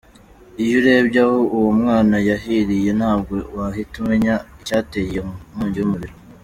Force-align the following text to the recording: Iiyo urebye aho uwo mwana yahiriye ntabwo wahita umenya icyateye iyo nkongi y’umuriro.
Iiyo 0.61 0.75
urebye 0.79 1.19
aho 1.25 1.37
uwo 1.57 1.71
mwana 1.81 2.15
yahiriye 2.29 2.91
ntabwo 2.99 3.35
wahita 3.55 3.95
umenya 4.01 4.35
icyateye 4.61 5.07
iyo 5.11 5.23
nkongi 5.53 5.77
y’umuriro. 5.81 6.15